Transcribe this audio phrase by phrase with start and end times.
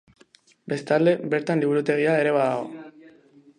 [0.73, 2.85] Bestalde, bertan liburutegia ere badago.